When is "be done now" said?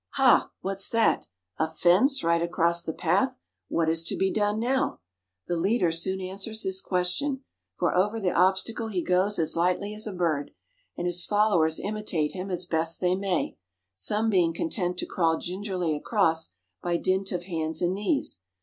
4.17-4.99